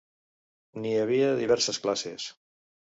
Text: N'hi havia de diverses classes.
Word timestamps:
N'hi 0.79 0.95
havia 1.03 1.29
de 1.35 1.37
diverses 1.45 1.83
classes. 1.87 2.31